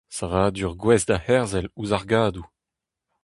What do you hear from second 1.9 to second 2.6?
argadoù.